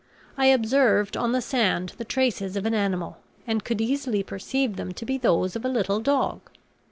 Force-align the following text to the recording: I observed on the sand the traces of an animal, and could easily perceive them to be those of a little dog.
I 0.35 0.47
observed 0.47 1.15
on 1.15 1.31
the 1.31 1.43
sand 1.43 1.93
the 1.99 2.05
traces 2.05 2.55
of 2.57 2.65
an 2.65 2.73
animal, 2.73 3.17
and 3.45 3.63
could 3.63 3.79
easily 3.79 4.23
perceive 4.23 4.75
them 4.75 4.93
to 4.93 5.05
be 5.05 5.19
those 5.19 5.55
of 5.55 5.63
a 5.63 5.69
little 5.69 5.99
dog. 5.99 6.39